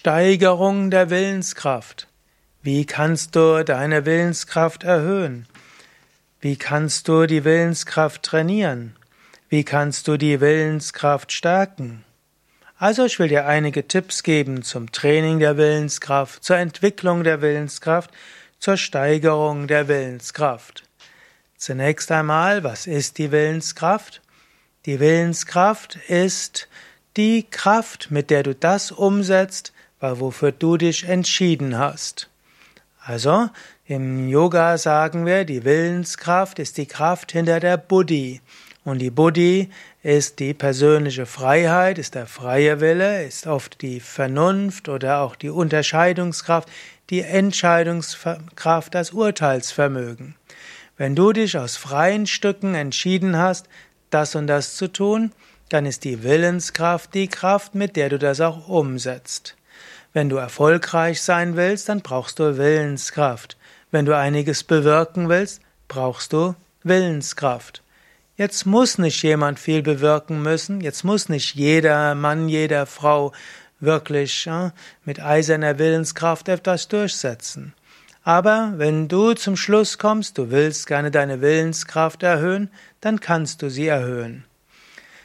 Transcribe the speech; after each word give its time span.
Steigerung 0.00 0.92
der 0.92 1.10
Willenskraft. 1.10 2.06
Wie 2.62 2.86
kannst 2.86 3.34
du 3.34 3.64
deine 3.64 4.06
Willenskraft 4.06 4.84
erhöhen? 4.84 5.48
Wie 6.40 6.54
kannst 6.54 7.08
du 7.08 7.26
die 7.26 7.42
Willenskraft 7.42 8.22
trainieren? 8.22 8.94
Wie 9.48 9.64
kannst 9.64 10.06
du 10.06 10.16
die 10.16 10.40
Willenskraft 10.40 11.32
stärken? 11.32 12.04
Also 12.78 13.06
ich 13.06 13.18
will 13.18 13.26
dir 13.26 13.46
einige 13.46 13.88
Tipps 13.88 14.22
geben 14.22 14.62
zum 14.62 14.92
Training 14.92 15.40
der 15.40 15.56
Willenskraft, 15.56 16.44
zur 16.44 16.58
Entwicklung 16.58 17.24
der 17.24 17.40
Willenskraft, 17.40 18.12
zur 18.60 18.76
Steigerung 18.76 19.66
der 19.66 19.88
Willenskraft. 19.88 20.84
Zunächst 21.56 22.12
einmal, 22.12 22.62
was 22.62 22.86
ist 22.86 23.18
die 23.18 23.32
Willenskraft? 23.32 24.22
Die 24.86 25.00
Willenskraft 25.00 25.96
ist 26.06 26.68
die 27.16 27.42
Kraft, 27.50 28.12
mit 28.12 28.30
der 28.30 28.44
du 28.44 28.54
das 28.54 28.92
umsetzt, 28.92 29.72
wofür 30.00 30.52
du 30.52 30.76
dich 30.76 31.08
entschieden 31.08 31.78
hast. 31.78 32.28
Also, 33.04 33.48
im 33.86 34.28
Yoga 34.28 34.76
sagen 34.76 35.24
wir, 35.24 35.44
die 35.44 35.64
Willenskraft 35.64 36.58
ist 36.58 36.76
die 36.76 36.86
Kraft 36.86 37.32
hinter 37.32 37.58
der 37.58 37.76
Buddhi. 37.78 38.40
Und 38.84 39.00
die 39.00 39.10
Buddhi 39.10 39.70
ist 40.02 40.38
die 40.38 40.54
persönliche 40.54 41.26
Freiheit, 41.26 41.98
ist 41.98 42.14
der 42.14 42.26
freie 42.26 42.80
Wille, 42.80 43.24
ist 43.24 43.46
oft 43.46 43.82
die 43.82 44.00
Vernunft 44.00 44.88
oder 44.88 45.20
auch 45.20 45.36
die 45.36 45.50
Unterscheidungskraft, 45.50 46.68
die 47.10 47.22
Entscheidungskraft, 47.22 48.94
das 48.94 49.10
Urteilsvermögen. 49.10 50.36
Wenn 50.96 51.14
du 51.14 51.32
dich 51.32 51.56
aus 51.58 51.76
freien 51.76 52.26
Stücken 52.26 52.74
entschieden 52.74 53.36
hast, 53.36 53.68
das 54.10 54.34
und 54.34 54.46
das 54.46 54.76
zu 54.76 54.88
tun, 54.88 55.32
dann 55.68 55.84
ist 55.84 56.04
die 56.04 56.22
Willenskraft 56.22 57.14
die 57.14 57.28
Kraft, 57.28 57.74
mit 57.74 57.96
der 57.96 58.08
du 58.08 58.18
das 58.18 58.40
auch 58.40 58.68
umsetzt. 58.68 59.57
Wenn 60.12 60.28
du 60.28 60.36
erfolgreich 60.36 61.22
sein 61.22 61.56
willst, 61.56 61.88
dann 61.88 62.00
brauchst 62.00 62.38
du 62.38 62.56
Willenskraft. 62.56 63.56
Wenn 63.90 64.06
du 64.06 64.16
einiges 64.16 64.64
bewirken 64.64 65.28
willst, 65.28 65.60
brauchst 65.86 66.32
du 66.32 66.54
Willenskraft. 66.82 67.82
Jetzt 68.36 68.66
muss 68.66 68.98
nicht 68.98 69.22
jemand 69.22 69.58
viel 69.58 69.82
bewirken 69.82 70.42
müssen, 70.42 70.80
jetzt 70.80 71.02
muss 71.02 71.28
nicht 71.28 71.54
jeder 71.54 72.14
Mann, 72.14 72.48
jeder 72.48 72.86
Frau 72.86 73.32
wirklich 73.80 74.44
ja, 74.44 74.72
mit 75.04 75.20
eiserner 75.20 75.78
Willenskraft 75.78 76.48
etwas 76.48 76.88
durchsetzen. 76.88 77.74
Aber 78.22 78.74
wenn 78.76 79.08
du 79.08 79.32
zum 79.34 79.56
Schluss 79.56 79.98
kommst, 79.98 80.38
du 80.38 80.50
willst 80.50 80.86
gerne 80.86 81.10
deine 81.10 81.40
Willenskraft 81.40 82.22
erhöhen, 82.22 82.70
dann 83.00 83.20
kannst 83.20 83.62
du 83.62 83.70
sie 83.70 83.86
erhöhen. 83.86 84.44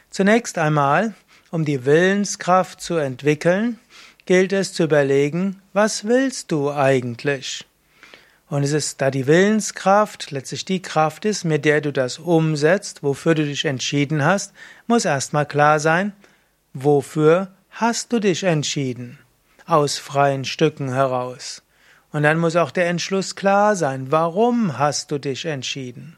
Zunächst 0.10 0.58
einmal, 0.58 1.14
um 1.52 1.66
die 1.66 1.86
Willenskraft 1.86 2.82
zu 2.82 2.96
entwickeln, 2.96 3.80
gilt 4.26 4.54
es 4.54 4.74
zu 4.74 4.84
überlegen, 4.84 5.62
was 5.74 6.06
willst 6.06 6.52
du 6.52 6.72
eigentlich? 6.72 7.66
Und 8.50 8.64
es 8.64 8.72
ist, 8.72 9.02
da 9.02 9.10
die 9.10 9.26
Willenskraft 9.28 10.32
letztlich 10.32 10.66
die 10.66 10.82
Kraft 10.82 11.26
ist, 11.26 11.44
mit 11.44 11.66
der 11.66 11.82
du 11.82 11.92
das 11.92 12.20
umsetzt, 12.20 13.02
wofür 13.02 13.36
du 13.36 13.46
dich 13.46 13.66
entschieden 13.66 14.24
hast, 14.24 14.54
muss 14.86 15.06
erstmal 15.06 15.46
klar 15.46 15.80
sein, 15.80 16.14
wofür 16.74 17.52
hast 17.72 18.14
du 18.14 18.20
dich 18.20 18.44
entschieden? 18.44 19.18
Aus 19.66 19.98
freien 19.98 20.46
Stücken 20.46 20.94
heraus. 20.94 21.64
Und 22.12 22.24
dann 22.24 22.38
muss 22.38 22.56
auch 22.56 22.70
der 22.70 22.88
Entschluss 22.90 23.36
klar 23.36 23.76
sein, 23.76 24.12
warum 24.12 24.78
hast 24.78 25.10
du 25.10 25.18
dich 25.18 25.46
entschieden? 25.46 26.18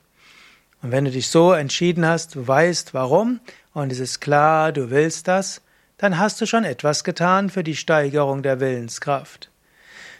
Und 0.81 0.91
wenn 0.91 1.05
du 1.05 1.11
dich 1.11 1.29
so 1.29 1.53
entschieden 1.53 2.05
hast, 2.05 2.35
du 2.35 2.45
weißt 2.45 2.93
warum, 2.93 3.39
und 3.73 3.91
es 3.91 3.99
ist 3.99 4.19
klar, 4.19 4.71
du 4.71 4.89
willst 4.89 5.27
das, 5.27 5.61
dann 5.97 6.19
hast 6.19 6.41
du 6.41 6.45
schon 6.45 6.63
etwas 6.63 7.03
getan 7.03 7.49
für 7.49 7.63
die 7.63 7.75
Steigerung 7.75 8.43
der 8.43 8.59
Willenskraft. 8.59 9.49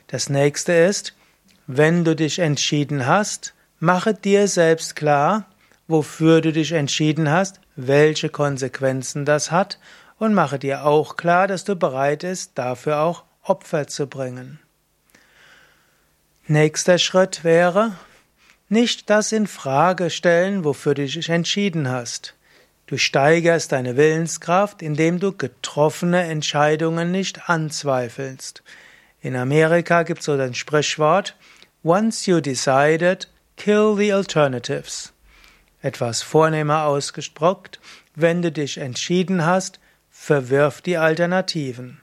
Das 0.07 0.29
nächste 0.29 0.73
ist, 0.73 1.15
wenn 1.67 2.03
du 2.03 2.15
dich 2.15 2.39
entschieden 2.39 3.05
hast, 3.05 3.53
mache 3.79 4.13
dir 4.13 4.47
selbst 4.47 4.95
klar, 4.95 5.45
wofür 5.87 6.41
du 6.41 6.51
dich 6.51 6.71
entschieden 6.71 7.29
hast, 7.29 7.59
welche 7.75 8.29
Konsequenzen 8.29 9.25
das 9.25 9.51
hat, 9.51 9.79
und 10.17 10.33
mache 10.33 10.59
dir 10.59 10.85
auch 10.85 11.17
klar, 11.17 11.47
dass 11.47 11.65
du 11.65 11.75
bereit 11.75 12.19
bist, 12.19 12.51
dafür 12.55 12.99
auch 12.99 13.23
Opfer 13.43 13.87
zu 13.87 14.07
bringen. 14.07 14.59
Nächster 16.47 16.99
Schritt 16.99 17.43
wäre, 17.43 17.93
nicht 18.69 19.09
das 19.09 19.31
in 19.31 19.47
Frage 19.47 20.09
stellen, 20.09 20.63
wofür 20.63 20.93
du 20.93 21.05
dich 21.05 21.29
entschieden 21.29 21.89
hast. 21.89 22.34
Du 22.87 22.97
steigerst 22.97 23.71
deine 23.71 23.97
Willenskraft, 23.97 24.81
indem 24.81 25.19
du 25.19 25.31
getroffene 25.31 26.23
Entscheidungen 26.23 27.11
nicht 27.11 27.49
anzweifelst. 27.49 28.61
In 29.21 29.35
Amerika 29.35 30.03
gibt 30.03 30.19
es 30.19 30.25
so 30.25 30.33
ein 30.33 30.53
Sprichwort, 30.53 31.35
Once 31.83 32.25
you 32.25 32.41
decided, 32.41 33.27
kill 33.57 33.95
the 33.95 34.11
alternatives. 34.11 35.13
Etwas 35.81 36.21
vornehmer 36.21 36.83
ausgesprochen, 36.85 37.77
wenn 38.15 38.41
du 38.41 38.51
dich 38.51 38.77
entschieden 38.77 39.45
hast, 39.45 39.79
verwirf 40.09 40.81
die 40.81 40.97
Alternativen. 40.97 42.01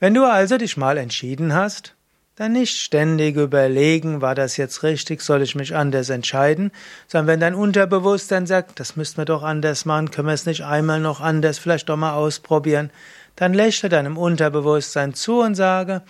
Wenn 0.00 0.14
du 0.14 0.24
also 0.24 0.58
dich 0.58 0.76
mal 0.76 0.98
entschieden 0.98 1.54
hast, 1.54 1.95
dann 2.36 2.52
nicht 2.52 2.76
ständig 2.76 3.36
überlegen, 3.36 4.20
war 4.20 4.34
das 4.34 4.58
jetzt 4.58 4.82
richtig, 4.82 5.22
soll 5.22 5.40
ich 5.40 5.54
mich 5.54 5.74
anders 5.74 6.10
entscheiden, 6.10 6.70
sondern 7.08 7.26
wenn 7.28 7.40
dein 7.40 7.54
Unterbewusstsein 7.54 8.46
sagt, 8.46 8.78
das 8.78 8.94
müssten 8.94 9.16
wir 9.16 9.24
doch 9.24 9.42
anders 9.42 9.86
machen, 9.86 10.10
können 10.10 10.28
wir 10.28 10.34
es 10.34 10.44
nicht 10.44 10.62
einmal 10.62 11.00
noch 11.00 11.22
anders, 11.22 11.58
vielleicht 11.58 11.88
doch 11.88 11.96
mal 11.96 12.12
ausprobieren, 12.12 12.90
dann 13.36 13.54
lächle 13.54 13.88
deinem 13.88 14.18
Unterbewusstsein 14.18 15.14
zu 15.14 15.40
und 15.40 15.54
sage, 15.54 16.02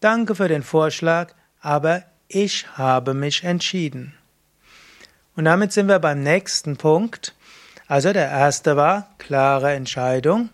danke 0.00 0.34
für 0.34 0.48
den 0.48 0.62
Vorschlag, 0.62 1.32
aber 1.62 2.02
ich 2.28 2.66
habe 2.76 3.14
mich 3.14 3.42
entschieden. 3.44 4.14
Und 5.34 5.46
damit 5.46 5.72
sind 5.72 5.88
wir 5.88 5.98
beim 5.98 6.22
nächsten 6.22 6.76
Punkt. 6.76 7.34
Also 7.88 8.12
der 8.12 8.28
erste 8.28 8.76
war 8.76 9.14
klare 9.16 9.72
Entscheidung. 9.72 10.50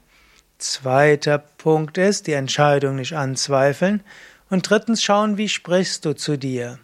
Zweiter 0.58 1.38
Punkt 1.38 1.98
ist, 1.98 2.28
die 2.28 2.32
Entscheidung 2.32 2.94
nicht 2.94 3.14
anzweifeln. 3.14 4.04
Und 4.48 4.70
drittens 4.70 5.02
schauen, 5.02 5.36
wie 5.36 5.48
sprichst 5.48 6.04
du 6.04 6.14
zu 6.14 6.36
dir. 6.36 6.78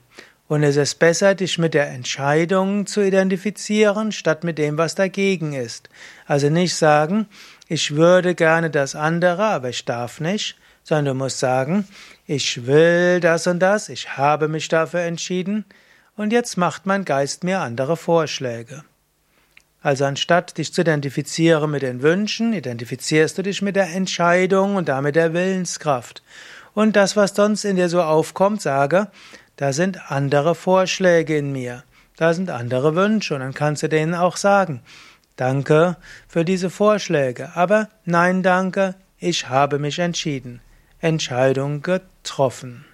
Und 0.49 0.65
es 0.65 0.77
ist 0.77 0.99
besser, 0.99 1.35
dich 1.35 1.59
mit 1.59 1.75
der 1.75 1.89
Entscheidung 1.89 2.87
zu 2.87 3.01
identifizieren, 3.01 4.13
statt 4.13 4.45
mit 4.45 4.59
dem, 4.59 4.77
was 4.77 4.95
dagegen 4.95 5.55
ist. 5.55 5.89
Also 6.27 6.51
nicht 6.51 6.75
sagen, 6.75 7.27
ich 7.69 7.95
würde 7.95 8.35
gerne 8.35 8.69
das 8.69 8.95
andere, 8.95 9.45
aber 9.45 9.71
ich 9.71 9.85
darf 9.85 10.21
nicht, 10.21 10.57
sondern 10.83 11.05
du 11.07 11.15
musst 11.15 11.39
sagen, 11.39 11.87
ich 12.27 12.67
will 12.67 13.21
das 13.21 13.47
und 13.47 13.61
das, 13.61 13.89
ich 13.89 14.17
habe 14.17 14.49
mich 14.49 14.69
dafür 14.69 15.01
entschieden, 15.01 15.65
und 16.17 16.33
jetzt 16.33 16.59
macht 16.59 16.85
mein 16.85 17.07
Geist 17.07 17.43
mir 17.43 17.61
andere 17.61 17.97
Vorschläge. 17.97 18.85
Also 19.81 20.05
anstatt 20.05 20.59
dich 20.59 20.75
zu 20.75 20.83
identifizieren 20.83 21.71
mit 21.71 21.83
den 21.83 22.03
Wünschen, 22.03 22.53
identifizierst 22.53 23.39
du 23.39 23.43
dich 23.43 23.63
mit 23.63 23.75
der 23.75 23.89
Entscheidung 23.95 24.77
und 24.77 24.89
damit 24.89 25.17
der 25.17 25.33
Willenskraft 25.33 26.23
und 26.75 26.97
das, 26.97 27.17
was 27.17 27.35
sonst 27.35 27.65
in 27.65 27.77
dir 27.77 27.89
so 27.89 28.03
aufkommt, 28.03 28.63
sage, 28.63 29.09
da 29.57 29.73
sind 29.73 30.11
andere 30.11 30.55
Vorschläge 30.55 31.37
in 31.37 31.53
mir, 31.53 31.85
da 32.17 32.35
sind 32.35 32.51
andere 32.51 32.95
Wünsche 32.95 33.35
und 33.35 33.41
dann 33.41 33.55
kannst 33.55 33.83
du 33.83 33.89
denen 33.89 34.15
auch 34.15 34.37
sagen, 34.37 34.81
danke 35.37 35.97
für 36.29 36.45
diese 36.45 36.71
Vorschläge, 36.71 37.51
aber 37.55 37.89
nein, 38.05 38.43
danke, 38.43 38.95
ich 39.19 39.49
habe 39.49 39.79
mich 39.79 39.99
entschieden, 39.99 40.61
Entscheidung 41.01 41.83
getroffen. 41.83 42.85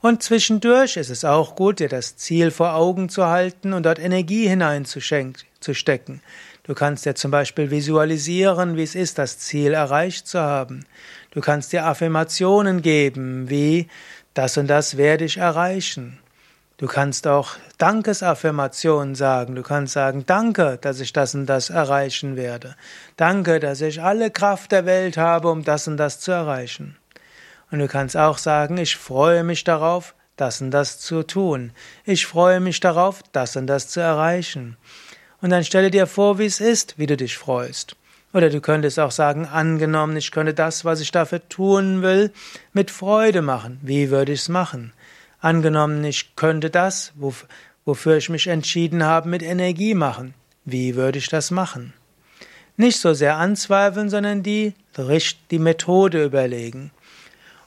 Und 0.00 0.22
zwischendurch 0.22 0.98
ist 0.98 1.08
es 1.08 1.24
auch 1.24 1.56
gut, 1.56 1.80
dir 1.80 1.88
das 1.88 2.16
Ziel 2.18 2.50
vor 2.50 2.74
Augen 2.74 3.08
zu 3.08 3.26
halten 3.26 3.72
und 3.72 3.86
dort 3.86 3.98
Energie 3.98 4.46
hineinzustecken. 4.46 6.20
Du 6.62 6.74
kannst 6.74 7.06
dir 7.06 7.14
zum 7.14 7.30
Beispiel 7.30 7.70
visualisieren, 7.70 8.76
wie 8.76 8.82
es 8.82 8.94
ist, 8.94 9.16
das 9.16 9.38
Ziel 9.38 9.72
erreicht 9.72 10.26
zu 10.26 10.40
haben. 10.40 10.84
Du 11.34 11.40
kannst 11.40 11.72
dir 11.72 11.84
Affirmationen 11.84 12.80
geben, 12.80 13.50
wie 13.50 13.88
das 14.34 14.56
und 14.56 14.68
das 14.68 14.96
werde 14.96 15.24
ich 15.24 15.38
erreichen. 15.38 16.18
Du 16.76 16.86
kannst 16.86 17.26
auch 17.26 17.56
Dankesaffirmationen 17.78 19.14
sagen. 19.14 19.54
Du 19.54 19.62
kannst 19.62 19.94
sagen, 19.94 20.24
danke, 20.26 20.78
dass 20.80 21.00
ich 21.00 21.12
das 21.12 21.34
und 21.34 21.46
das 21.46 21.70
erreichen 21.70 22.36
werde. 22.36 22.76
Danke, 23.16 23.58
dass 23.58 23.80
ich 23.80 24.02
alle 24.02 24.30
Kraft 24.30 24.72
der 24.72 24.86
Welt 24.86 25.16
habe, 25.16 25.50
um 25.50 25.64
das 25.64 25.88
und 25.88 25.96
das 25.96 26.20
zu 26.20 26.30
erreichen. 26.30 26.96
Und 27.70 27.80
du 27.80 27.88
kannst 27.88 28.16
auch 28.16 28.38
sagen, 28.38 28.76
ich 28.76 28.96
freue 28.96 29.42
mich 29.42 29.64
darauf, 29.64 30.14
das 30.36 30.60
und 30.60 30.70
das 30.70 31.00
zu 31.00 31.22
tun. 31.24 31.72
Ich 32.04 32.26
freue 32.26 32.60
mich 32.60 32.80
darauf, 32.80 33.22
das 33.32 33.56
und 33.56 33.66
das 33.66 33.88
zu 33.88 34.00
erreichen. 34.00 34.76
Und 35.40 35.50
dann 35.50 35.64
stelle 35.64 35.90
dir 35.90 36.06
vor, 36.06 36.38
wie 36.38 36.46
es 36.46 36.60
ist, 36.60 36.98
wie 36.98 37.06
du 37.06 37.16
dich 37.16 37.38
freust. 37.38 37.96
Oder 38.34 38.50
du 38.50 38.60
könntest 38.60 38.98
auch 38.98 39.12
sagen, 39.12 39.46
angenommen, 39.46 40.16
ich 40.16 40.32
könnte 40.32 40.54
das, 40.54 40.84
was 40.84 41.00
ich 41.00 41.12
dafür 41.12 41.48
tun 41.48 42.02
will, 42.02 42.32
mit 42.72 42.90
Freude 42.90 43.42
machen. 43.42 43.78
Wie 43.80 44.10
würde 44.10 44.32
ich 44.32 44.40
es 44.40 44.48
machen? 44.48 44.92
Angenommen, 45.40 46.02
ich 46.02 46.34
könnte 46.34 46.68
das, 46.68 47.12
wofür 47.84 48.16
ich 48.16 48.28
mich 48.28 48.48
entschieden 48.48 49.04
habe, 49.04 49.28
mit 49.28 49.44
Energie 49.44 49.94
machen. 49.94 50.34
Wie 50.64 50.96
würde 50.96 51.18
ich 51.18 51.28
das 51.28 51.52
machen? 51.52 51.92
Nicht 52.76 52.98
so 52.98 53.14
sehr 53.14 53.36
anzweifeln, 53.36 54.10
sondern 54.10 54.42
die, 54.42 54.74
die 55.52 55.58
Methode 55.60 56.24
überlegen. 56.24 56.90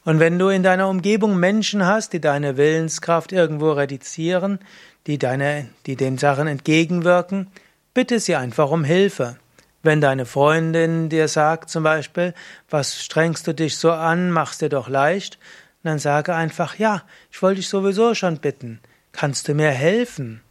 Und 0.03 0.19
wenn 0.19 0.37
du 0.37 0.49
in 0.49 0.63
deiner 0.63 0.89
Umgebung 0.89 1.37
Menschen 1.39 1.85
hast, 1.85 2.11
die 2.11 2.19
deine 2.19 2.57
Willenskraft 2.57 3.31
irgendwo 3.31 3.71
reduzieren, 3.71 4.59
die 5.05 5.17
deine, 5.17 5.69
die 5.85 5.95
den 5.95 6.17
Sachen 6.17 6.47
entgegenwirken, 6.47 7.47
bitte 7.93 8.19
sie 8.19 8.35
einfach 8.35 8.69
um 8.69 8.83
Hilfe. 8.83 9.37
Wenn 9.83 10.01
deine 10.01 10.25
Freundin 10.25 11.09
dir 11.09 11.27
sagt 11.27 11.69
zum 11.69 11.83
Beispiel, 11.83 12.33
was 12.69 13.01
strengst 13.01 13.47
du 13.47 13.53
dich 13.53 13.77
so 13.77 13.91
an, 13.91 14.31
machst 14.31 14.61
dir 14.61 14.69
doch 14.69 14.89
leicht, 14.89 15.37
dann 15.83 15.99
sage 15.99 16.35
einfach, 16.35 16.75
ja, 16.75 17.03
ich 17.31 17.41
wollte 17.41 17.57
dich 17.57 17.69
sowieso 17.69 18.13
schon 18.13 18.39
bitten. 18.39 18.79
Kannst 19.11 19.47
du 19.47 19.53
mir 19.53 19.71
helfen? 19.71 20.41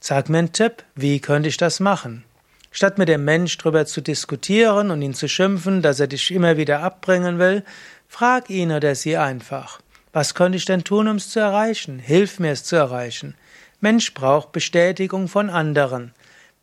Sag 0.00 0.28
mir 0.28 0.38
einen 0.38 0.52
Tipp, 0.52 0.84
wie 0.94 1.20
könnte 1.20 1.48
ich 1.48 1.56
das 1.56 1.80
machen? 1.80 2.24
Statt 2.70 2.98
mit 2.98 3.08
dem 3.08 3.24
Mensch 3.24 3.58
darüber 3.58 3.86
zu 3.86 4.00
diskutieren 4.00 4.90
und 4.90 5.02
ihn 5.02 5.14
zu 5.14 5.28
schimpfen, 5.28 5.82
dass 5.82 6.00
er 6.00 6.06
dich 6.06 6.30
immer 6.30 6.56
wieder 6.56 6.82
abbringen 6.82 7.38
will, 7.38 7.64
Frag 8.08 8.48
ihn 8.50 8.72
oder 8.72 8.94
sie 8.94 9.16
einfach. 9.16 9.80
Was 10.12 10.34
könnte 10.34 10.56
ich 10.56 10.64
denn 10.64 10.82
tun, 10.82 11.06
um 11.08 11.16
es 11.16 11.28
zu 11.28 11.38
erreichen? 11.38 11.98
Hilf 11.98 12.40
mir 12.40 12.52
es 12.52 12.64
zu 12.64 12.74
erreichen. 12.74 13.34
Mensch 13.80 14.14
braucht 14.14 14.50
Bestätigung 14.50 15.28
von 15.28 15.50
anderen. 15.50 16.12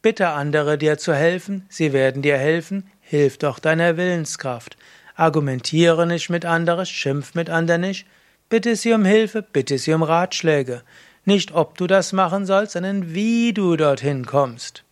Bitte 0.05 0.27
andere 0.27 0.77
dir 0.77 0.99
zu 0.99 1.15
helfen, 1.15 1.65
sie 1.67 1.91
werden 1.91 2.21
dir 2.21 2.37
helfen, 2.37 2.87
hilf 3.01 3.39
doch 3.39 3.57
deiner 3.57 3.97
Willenskraft. 3.97 4.77
Argumentiere 5.15 6.05
nicht 6.05 6.29
mit 6.29 6.45
anderen, 6.45 6.85
schimpf 6.85 7.33
mit 7.33 7.49
anderen 7.49 7.81
nicht. 7.81 8.05
Bitte 8.47 8.75
sie 8.75 8.93
um 8.93 9.03
Hilfe, 9.03 9.41
bitte 9.41 9.79
sie 9.79 9.93
um 9.93 10.03
Ratschläge. 10.03 10.83
Nicht 11.23 11.55
ob 11.55 11.79
du 11.79 11.87
das 11.87 12.13
machen 12.13 12.45
sollst, 12.45 12.73
sondern 12.73 13.15
wie 13.15 13.51
du 13.51 13.75
dorthin 13.77 14.27
kommst. 14.27 14.83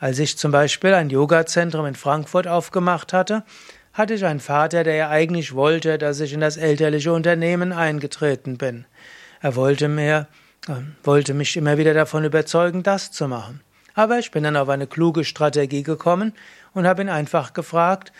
Als 0.00 0.18
ich 0.18 0.36
zum 0.36 0.50
Beispiel 0.50 0.94
ein 0.94 1.10
Yoga-Zentrum 1.10 1.86
in 1.86 1.94
Frankfurt 1.94 2.48
aufgemacht 2.48 3.12
hatte, 3.12 3.44
hatte 3.92 4.14
ich 4.14 4.24
einen 4.24 4.40
Vater, 4.40 4.82
der 4.82 4.96
ja 4.96 5.10
eigentlich 5.10 5.54
wollte, 5.54 5.96
dass 5.96 6.18
ich 6.18 6.32
in 6.32 6.40
das 6.40 6.56
elterliche 6.56 7.12
Unternehmen 7.12 7.72
eingetreten 7.72 8.58
bin. 8.58 8.84
Er 9.40 9.54
wollte 9.54 9.86
mir, 9.86 10.26
äh, 10.66 10.72
wollte 11.04 11.34
mich 11.34 11.56
immer 11.56 11.78
wieder 11.78 11.94
davon 11.94 12.24
überzeugen, 12.24 12.82
das 12.82 13.12
zu 13.12 13.28
machen. 13.28 13.60
Aber 13.94 14.18
ich 14.18 14.30
bin 14.30 14.44
dann 14.44 14.56
auf 14.56 14.68
eine 14.68 14.86
kluge 14.86 15.24
Strategie 15.24 15.82
gekommen 15.82 16.32
und 16.72 16.86
habe 16.86 17.02
ihn 17.02 17.08
einfach 17.08 17.52
gefragt, 17.52 18.12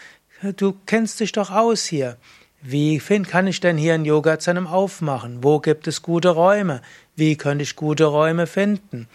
du 0.57 0.75
kennst 0.87 1.21
dich 1.21 1.33
doch 1.33 1.51
aus 1.51 1.85
hier. 1.85 2.17
Wie 2.63 2.99
kann 2.99 3.47
ich 3.47 3.61
denn 3.61 3.77
hier 3.77 3.95
ein 3.95 4.07
Yoga-Zentrum 4.07 4.67
aufmachen? 4.67 5.45
Wo 5.45 5.61
gibt 5.61 5.87
es 5.87 6.01
gute 6.01 6.31
Räume? 6.31 6.81
Wie 7.15 7.37
könnte 7.37 7.63
ich 7.63 7.77
gute 7.77 8.07
Räume 8.07 8.47
finden? 8.47 9.07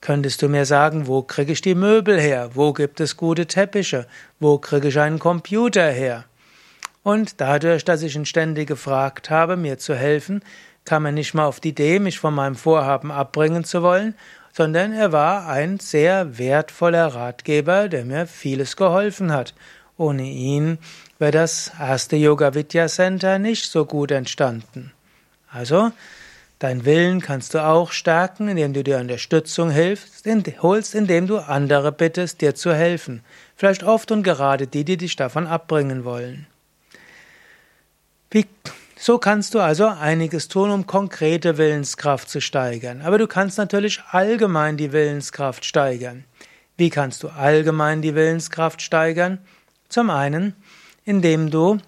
Könntest 0.00 0.42
du 0.42 0.48
mir 0.48 0.66
sagen, 0.66 1.06
wo 1.06 1.22
kriege 1.22 1.52
ich 1.52 1.60
die 1.60 1.74
Möbel 1.74 2.20
her? 2.20 2.50
Wo 2.54 2.72
gibt 2.72 3.00
es 3.00 3.16
gute 3.16 3.46
Teppiche? 3.46 4.06
Wo 4.38 4.58
kriege 4.58 4.88
ich 4.88 5.00
einen 5.00 5.18
Computer 5.18 5.90
her? 5.90 6.24
Und 7.02 7.40
dadurch, 7.40 7.84
dass 7.84 8.02
ich 8.02 8.14
ihn 8.14 8.26
ständig 8.26 8.68
gefragt 8.68 9.30
habe, 9.30 9.56
mir 9.56 9.78
zu 9.78 9.94
helfen, 9.94 10.42
kam 10.84 11.06
er 11.06 11.12
nicht 11.12 11.34
mal 11.34 11.46
auf 11.46 11.60
die 11.60 11.70
Idee, 11.70 11.98
mich 11.98 12.18
von 12.18 12.34
meinem 12.34 12.56
Vorhaben 12.56 13.10
abbringen 13.10 13.64
zu 13.64 13.82
wollen, 13.82 14.14
sondern 14.58 14.92
er 14.92 15.12
war 15.12 15.46
ein 15.46 15.78
sehr 15.78 16.36
wertvoller 16.36 17.06
Ratgeber, 17.14 17.88
der 17.88 18.04
mir 18.04 18.26
vieles 18.26 18.74
geholfen 18.74 19.30
hat. 19.30 19.54
Ohne 19.96 20.24
ihn 20.24 20.78
wäre 21.20 21.30
das 21.30 21.70
erste 21.78 22.16
Yoga 22.16 22.54
Vidya 22.54 22.88
Center 22.88 23.38
nicht 23.38 23.70
so 23.70 23.84
gut 23.84 24.10
entstanden. 24.10 24.90
Also, 25.48 25.92
Dein 26.58 26.84
Willen 26.84 27.20
kannst 27.20 27.54
du 27.54 27.64
auch 27.64 27.92
stärken, 27.92 28.48
indem 28.48 28.72
du 28.72 28.82
dir 28.82 28.98
Unterstützung 28.98 29.70
hilfst, 29.70 30.26
holst, 30.60 30.96
indem 30.96 31.28
du 31.28 31.38
andere 31.38 31.92
bittest, 31.92 32.40
dir 32.40 32.56
zu 32.56 32.74
helfen. 32.74 33.22
Vielleicht 33.54 33.84
oft 33.84 34.10
und 34.10 34.24
gerade 34.24 34.66
die, 34.66 34.84
die 34.84 34.96
dich 34.96 35.14
davon 35.14 35.46
abbringen 35.46 36.04
wollen. 36.04 36.48
Wie, 38.32 38.44
so 38.98 39.18
kannst 39.18 39.54
du 39.54 39.60
also 39.60 39.86
einiges 39.86 40.48
tun, 40.48 40.70
um 40.70 40.86
konkrete 40.86 41.56
Willenskraft 41.56 42.28
zu 42.28 42.40
steigern. 42.40 43.02
Aber 43.02 43.18
du 43.18 43.26
kannst 43.26 43.58
natürlich 43.58 44.00
allgemein 44.10 44.76
die 44.76 44.92
Willenskraft 44.92 45.64
steigern. 45.64 46.24
Wie 46.76 46.90
kannst 46.90 47.22
du 47.22 47.28
allgemein 47.28 48.02
die 48.02 48.14
Willenskraft 48.14 48.82
steigern? 48.82 49.38
Zum 49.88 50.10
einen, 50.10 50.54
indem 51.04 51.50
du 51.50 51.78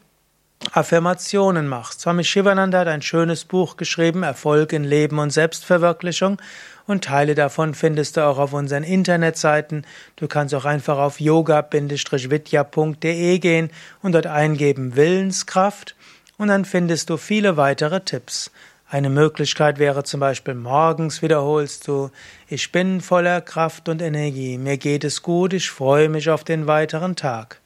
Affirmationen 0.73 1.69
machst. 1.69 2.01
Swami 2.01 2.23
Shivananda 2.23 2.81
hat 2.81 2.89
ein 2.89 3.03
schönes 3.03 3.45
Buch 3.45 3.77
geschrieben, 3.77 4.23
Erfolg 4.23 4.73
in 4.73 4.85
Leben 4.85 5.19
und 5.19 5.31
Selbstverwirklichung, 5.31 6.41
und 6.87 7.05
Teile 7.05 7.35
davon 7.37 7.75
findest 7.75 8.17
du 8.17 8.27
auch 8.27 8.39
auf 8.39 8.53
unseren 8.53 8.83
Internetseiten. 8.83 9.87
Du 10.17 10.27
kannst 10.27 10.57
auch 10.57 10.65
einfach 10.65 10.99
auf 10.99 11.21
yoga-vidya.de 11.21 13.39
gehen 13.39 13.71
und 14.03 14.13
dort 14.13 14.27
eingeben 14.27 14.97
Willenskraft, 14.97 15.95
und 16.41 16.49
dann 16.49 16.65
findest 16.65 17.11
du 17.11 17.19
viele 17.19 17.59
weitere 17.59 18.01
Tipps. 18.01 18.51
Eine 18.89 19.11
Möglichkeit 19.11 19.79
wäre 19.79 20.05
zum 20.05 20.21
Beispiel 20.21 20.55
morgens 20.55 21.21
wiederholst 21.21 21.87
du, 21.87 22.11
ich 22.49 22.73
bin 22.73 23.03
voller 23.03 23.43
Kraft 23.43 23.91
und 23.91 24.01
Energie, 24.01 24.57
mir 24.57 24.79
geht 24.79 25.05
es 25.05 25.21
gut, 25.21 25.53
ich 25.53 25.69
freue 25.69 26.09
mich 26.09 26.31
auf 26.31 26.43
den 26.43 26.67
weiteren 26.67 27.15
Tag. 27.15 27.61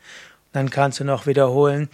Dann 0.53 0.71
kannst 0.71 0.99
du 0.99 1.05
noch 1.05 1.29
wiederholen, 1.29 1.89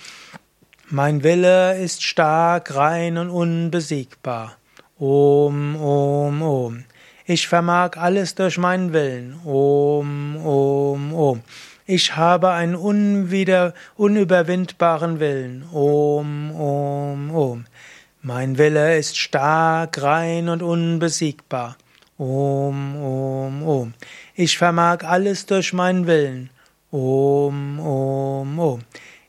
mein 0.89 1.23
Wille 1.23 1.79
ist 1.79 2.03
stark, 2.03 2.75
rein 2.75 3.19
und 3.19 3.29
unbesiegbar. 3.29 4.57
Om, 4.99 5.77
Om, 5.77 6.43
Om. 6.43 6.85
Ich 7.27 7.47
vermag 7.47 7.99
alles 7.99 8.35
durch 8.37 8.57
meinen 8.57 8.95
Willen. 8.95 9.39
Om, 9.45 10.39
Om, 10.47 11.15
Om. 11.15 11.43
Ich 11.87 12.17
habe 12.17 12.51
einen 12.51 12.77
unwider, 12.77 13.75
unüberwindbaren 13.97 15.21
Willen. 15.21 15.65
Om, 15.73 16.55
Om, 16.55 17.35
Om. 17.35 17.65
Mein 18.23 18.59
Wille 18.59 18.99
ist 18.99 19.17
stark, 19.17 20.01
rein 20.03 20.49
und 20.49 20.63
unbesiegbar. 20.63 21.77
Om, 22.19 22.97
Om, 22.97 23.67
Om. 23.67 23.95
Ich 24.35 24.59
vermag 24.59 25.05
alles 25.05 25.47
durch 25.47 25.73
meinen 25.73 26.07
Willen. 26.07 26.51
Om, 26.91 27.81
Om, 27.81 28.59
Om. 28.59 28.81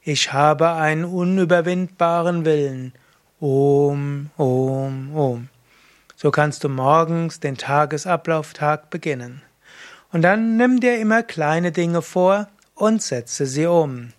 Ich 0.04 0.34
habe 0.34 0.74
einen 0.74 1.06
unüberwindbaren 1.06 2.44
Willen. 2.44 2.94
Om, 3.40 4.30
Om, 4.36 5.16
Om. 5.16 5.50
So 6.16 6.30
kannst 6.32 6.64
du 6.64 6.70
morgens 6.70 7.40
den 7.40 7.58
Tagesablauf-Tag 7.58 8.90
beginnen. 8.90 9.42
Und 10.12 10.24
dann 10.24 10.58
nimm 10.58 10.80
dir 10.80 10.98
immer 10.98 11.24
kleine 11.24 11.72
Dinge 11.72 12.02
vor 12.02 12.48
und 12.76 13.02
setze 13.02 13.46
sie 13.46 13.66
um. 13.66 14.14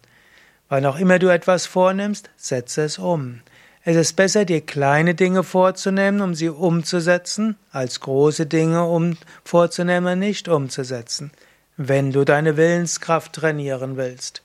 Wann 0.69 0.87
auch 0.87 0.99
immer 0.99 1.19
du 1.19 1.29
etwas 1.29 1.67
vornimmst, 1.67 2.31
setze 2.37 2.83
es 2.85 2.99
um. 2.99 3.41
Es 3.85 3.97
ist 3.97 4.15
besser, 4.15 4.45
dir 4.45 4.61
kleine 4.61 5.15
Dinge 5.15 5.43
vorzunehmen, 5.43 6.21
um 6.21 6.35
sie 6.35 6.49
umzusetzen, 6.49 7.57
als 7.73 8.01
große 8.01 8.47
Dinge 8.47 8.85
um 8.85 9.17
vorzunehmen, 9.45 10.19
nicht 10.19 10.49
umzusetzen, 10.49 11.33
wenn 11.77 12.13
du 12.13 12.25
deine 12.25 12.57
Willenskraft 12.57 13.33
trainieren 13.33 13.97
willst. 13.97 14.43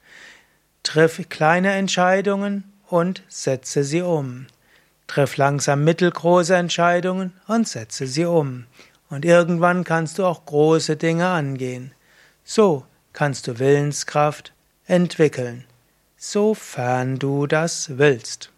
Triff 0.81 1.21
kleine 1.29 1.73
Entscheidungen 1.73 2.63
und 2.87 3.21
setze 3.29 3.83
sie 3.83 4.01
um. 4.01 4.47
Triff 5.05 5.37
langsam 5.37 5.83
mittelgroße 5.83 6.55
Entscheidungen 6.55 7.33
und 7.47 7.67
setze 7.67 8.07
sie 8.07 8.25
um. 8.25 8.65
Und 9.09 9.25
irgendwann 9.25 9.83
kannst 9.83 10.19
du 10.19 10.25
auch 10.25 10.45
große 10.45 10.97
Dinge 10.97 11.27
angehen. 11.27 11.93
So 12.43 12.85
kannst 13.13 13.47
du 13.47 13.59
Willenskraft 13.59 14.53
entwickeln, 14.85 15.65
sofern 16.17 17.19
du 17.19 17.47
das 17.47 17.97
willst. 17.97 18.51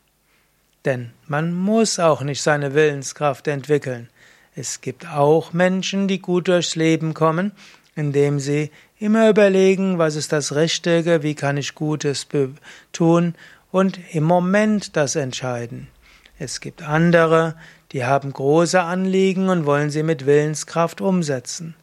Denn 0.86 1.12
man 1.28 1.54
muss 1.54 2.00
auch 2.00 2.22
nicht 2.22 2.42
seine 2.42 2.74
Willenskraft 2.74 3.48
entwickeln. 3.48 4.10
Es 4.56 4.82
gibt 4.82 5.08
auch 5.08 5.54
Menschen, 5.54 6.08
die 6.08 6.20
gut 6.20 6.48
durchs 6.48 6.76
Leben 6.76 7.14
kommen, 7.14 7.52
indem 7.96 8.40
sie 8.40 8.72
immer 8.98 9.30
überlegen, 9.30 9.98
was 9.98 10.16
ist 10.16 10.32
das 10.32 10.56
Richtige, 10.56 11.24
wie 11.24 11.36
kann 11.36 11.58
ich 11.58 11.76
Gutes 11.76 12.28
tun 12.92 13.36
und 13.72 14.00
im 14.14 14.24
Moment 14.24 14.96
das 14.96 15.16
entscheiden. 15.16 15.88
Es 16.38 16.62
gibt 16.62 16.82
andere, 16.82 17.56
die 17.92 18.06
haben 18.06 18.32
große 18.32 18.82
Anliegen 18.82 19.50
und 19.50 19.66
wollen 19.66 19.90
sie 19.90 20.04
mit 20.04 20.26
Willenskraft 20.26 21.02
umsetzen. 21.02 21.76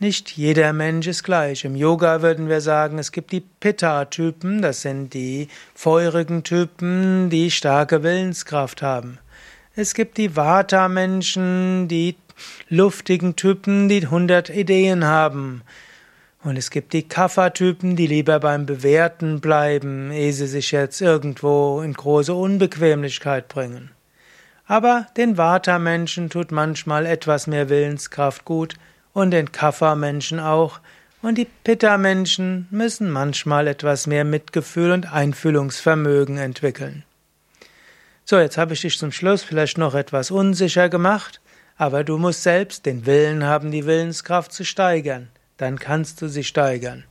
Nicht 0.00 0.30
jeder 0.36 0.72
Mensch 0.72 1.08
ist 1.08 1.24
gleich. 1.24 1.64
Im 1.64 1.74
Yoga 1.74 2.22
würden 2.22 2.48
wir 2.48 2.60
sagen, 2.60 2.98
es 2.98 3.10
gibt 3.10 3.32
die 3.32 3.40
Pitta-Typen, 3.40 4.62
das 4.62 4.82
sind 4.82 5.12
die 5.12 5.48
feurigen 5.74 6.44
Typen, 6.44 7.30
die 7.30 7.50
starke 7.50 8.04
Willenskraft 8.04 8.80
haben. 8.80 9.18
Es 9.74 9.94
gibt 9.94 10.16
die 10.16 10.36
Vata-Menschen, 10.36 11.88
die 11.88 12.16
luftigen 12.68 13.34
Typen, 13.34 13.88
die 13.88 14.06
hundert 14.06 14.50
Ideen 14.50 15.04
haben. 15.04 15.62
Und 16.44 16.56
es 16.56 16.70
gibt 16.70 16.92
die 16.92 17.08
Kaffertypen, 17.08 17.96
die 17.96 18.06
lieber 18.06 18.38
beim 18.38 18.66
Bewerten 18.66 19.40
bleiben, 19.40 20.12
ehe 20.12 20.32
sie 20.32 20.46
sich 20.46 20.70
jetzt 20.70 21.00
irgendwo 21.00 21.80
in 21.80 21.92
große 21.92 22.32
Unbequemlichkeit 22.32 23.48
bringen. 23.48 23.90
Aber 24.68 25.06
den 25.16 25.38
Vata-Menschen 25.38 26.28
tut 26.28 26.52
manchmal 26.52 27.06
etwas 27.06 27.46
mehr 27.46 27.70
Willenskraft 27.70 28.44
gut 28.44 28.74
und 29.14 29.30
den 29.30 29.50
Kaffermenschen 29.50 30.38
auch, 30.38 30.80
und 31.20 31.36
die 31.36 31.48
Pitta-Menschen 31.64 32.68
müssen 32.70 33.10
manchmal 33.10 33.66
etwas 33.66 34.06
mehr 34.06 34.24
Mitgefühl 34.24 34.92
und 34.92 35.12
Einfühlungsvermögen 35.12 36.36
entwickeln. 36.36 37.02
So, 38.24 38.38
jetzt 38.38 38.56
habe 38.56 38.74
ich 38.74 38.82
dich 38.82 38.98
zum 38.98 39.10
Schluss 39.10 39.42
vielleicht 39.42 39.78
noch 39.78 39.94
etwas 39.94 40.30
unsicher 40.30 40.88
gemacht, 40.88 41.40
aber 41.76 42.04
du 42.04 42.18
musst 42.18 42.44
selbst 42.44 42.86
den 42.86 43.06
Willen 43.06 43.42
haben, 43.42 43.72
die 43.72 43.86
Willenskraft 43.86 44.52
zu 44.52 44.64
steigern. 44.64 45.28
Dann 45.56 45.78
kannst 45.78 46.22
du 46.22 46.28
sie 46.28 46.44
steigern. 46.44 47.04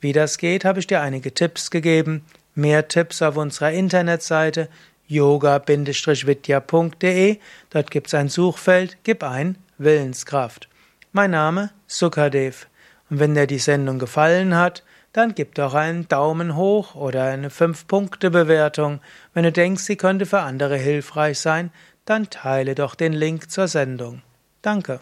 Wie 0.00 0.12
das 0.12 0.38
geht, 0.38 0.64
habe 0.64 0.78
ich 0.78 0.86
dir 0.86 1.00
einige 1.00 1.32
Tipps 1.32 1.70
gegeben. 1.70 2.24
Mehr 2.54 2.86
Tipps 2.86 3.22
auf 3.22 3.36
unserer 3.36 3.72
Internetseite 3.72 4.68
yoga-vidya.de. 5.08 7.38
Dort 7.70 7.90
gibt 7.90 8.08
es 8.08 8.14
ein 8.14 8.28
Suchfeld, 8.28 8.98
gib 9.02 9.22
ein 9.22 9.56
Willenskraft. 9.78 10.68
Mein 11.12 11.30
Name 11.32 11.70
Sukadev. 11.86 12.66
Und 13.08 13.20
wenn 13.20 13.34
dir 13.34 13.46
die 13.46 13.58
Sendung 13.58 13.98
gefallen 13.98 14.56
hat, 14.56 14.82
dann 15.12 15.34
gib 15.34 15.54
doch 15.54 15.74
einen 15.74 16.08
Daumen 16.08 16.56
hoch 16.56 16.94
oder 16.94 17.24
eine 17.24 17.48
5-Punkte-Bewertung. 17.48 19.00
Wenn 19.32 19.44
du 19.44 19.52
denkst, 19.52 19.84
sie 19.84 19.96
könnte 19.96 20.26
für 20.26 20.40
andere 20.40 20.76
hilfreich 20.76 21.38
sein, 21.38 21.70
dann 22.04 22.28
teile 22.28 22.74
doch 22.74 22.94
den 22.94 23.14
Link 23.14 23.50
zur 23.50 23.68
Sendung. 23.68 24.20
Danke. 24.60 25.00